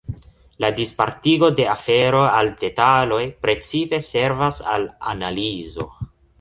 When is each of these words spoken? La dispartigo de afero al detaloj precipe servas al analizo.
La 0.63 0.69
dispartigo 0.77 1.49
de 1.59 1.67
afero 1.73 2.23
al 2.39 2.49
detaloj 2.63 3.21
precipe 3.47 4.03
servas 4.09 4.61
al 4.77 4.91
analizo. 5.15 5.91